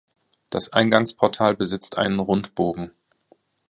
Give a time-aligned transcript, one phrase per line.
[0.49, 2.89] Das Eingangsportal besitzt einen Rundbogen.